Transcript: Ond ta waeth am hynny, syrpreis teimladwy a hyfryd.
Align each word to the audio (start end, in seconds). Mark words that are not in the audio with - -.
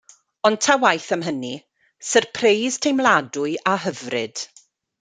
Ond 0.47 0.59
ta 0.65 0.75
waeth 0.83 1.11
am 1.15 1.23
hynny, 1.27 1.51
syrpreis 2.09 2.75
teimladwy 2.81 3.51
a 3.73 3.77
hyfryd. 3.85 4.35